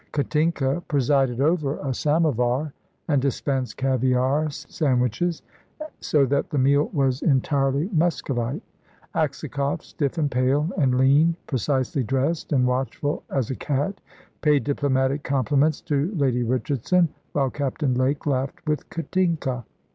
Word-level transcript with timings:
Katinka 0.11 0.81
presided 0.87 1.39
over 1.39 1.77
a 1.77 1.93
samovar, 1.93 2.73
and 3.07 3.21
dispensed 3.21 3.77
caviare 3.77 4.49
sandwiches, 4.49 5.43
so 5.99 6.25
that 6.25 6.49
the 6.49 6.57
meal 6.57 6.89
was 6.91 7.21
entirely 7.21 7.87
Muscovite. 7.93 8.63
Aksakoff, 9.13 9.83
stiff 9.83 10.17
and 10.17 10.31
pale 10.31 10.71
and 10.75 10.97
lean, 10.97 11.35
precisely 11.45 12.03
dressed 12.03 12.51
and 12.51 12.65
watchful 12.65 13.21
as 13.29 13.51
a 13.51 13.55
cat, 13.55 14.01
paid 14.41 14.63
diplomatic 14.63 15.21
compliments 15.21 15.81
to 15.81 16.11
Lady 16.15 16.41
Richardson, 16.41 17.09
while 17.33 17.51
Captain 17.51 17.93
Lake 17.93 18.25
laughed 18.25 18.65
with 18.67 18.89
Katinka. 18.89 19.65